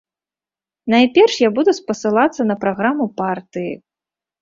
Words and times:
Найперш, 0.93 1.37
я 1.47 1.51
буду 1.59 1.77
спасылацца 1.81 2.49
на 2.51 2.55
праграму 2.67 3.11
партыі. 3.25 3.73